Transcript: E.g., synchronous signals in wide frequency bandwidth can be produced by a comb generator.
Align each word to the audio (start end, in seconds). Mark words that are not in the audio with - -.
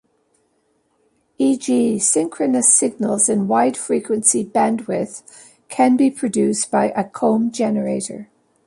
E.g., 1.37 1.99
synchronous 1.99 2.73
signals 2.73 3.29
in 3.29 3.47
wide 3.47 3.77
frequency 3.77 4.43
bandwidth 4.43 5.21
can 5.69 5.95
be 5.95 6.09
produced 6.09 6.71
by 6.71 6.89
a 6.95 7.03
comb 7.03 7.51
generator. 7.51 8.27